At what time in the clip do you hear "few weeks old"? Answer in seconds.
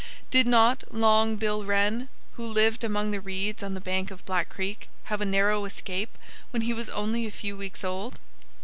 7.29-8.17